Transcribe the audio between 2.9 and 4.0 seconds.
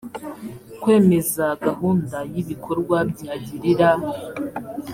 byagirira